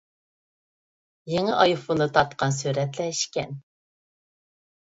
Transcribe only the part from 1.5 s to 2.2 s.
ئايفوندا